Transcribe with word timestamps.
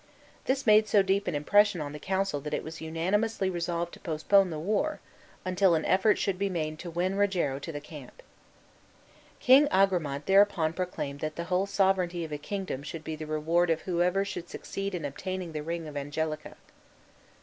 This 0.45 0.65
made 0.65 0.87
so 0.87 1.03
deep 1.03 1.27
an 1.27 1.35
impression 1.35 1.79
on 1.79 1.91
the 1.91 1.99
council 1.99 2.41
that 2.41 2.55
it 2.55 2.63
was 2.63 2.81
unanimously 2.81 3.51
resolved 3.51 3.93
to 3.93 3.99
postpone 3.99 4.49
the 4.49 4.57
war 4.57 4.99
until 5.45 5.75
an 5.75 5.85
effort 5.85 6.17
should 6.17 6.39
be 6.39 6.49
made 6.49 6.79
to 6.79 6.89
win 6.89 7.13
Rogero 7.17 7.59
to 7.59 7.71
the 7.71 7.79
camp. 7.79 8.23
King 9.39 9.67
Agramant 9.67 10.25
thereupon 10.25 10.73
proclaimed 10.73 11.19
that 11.19 11.35
the 11.35 11.45
sovereignty 11.67 12.23
of 12.25 12.31
a 12.31 12.39
kingdom 12.39 12.81
should 12.81 13.03
be 13.03 13.15
the 13.15 13.27
reward 13.27 13.69
of 13.69 13.81
whoever 13.81 14.25
should 14.25 14.49
succeed 14.49 14.95
in 14.95 15.05
obtaining 15.05 15.51
the 15.51 15.61
ring 15.61 15.87
of 15.87 15.95
Angelica. 15.95 16.55